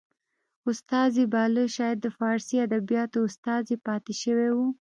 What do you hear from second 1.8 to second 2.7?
د فارسي